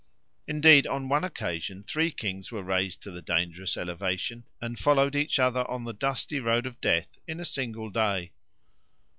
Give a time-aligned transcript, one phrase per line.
[0.47, 5.37] Indeed, on one occasion three kings were raised to the dangerous elevation and followed each
[5.37, 8.31] other in the dusty road of death in a single day.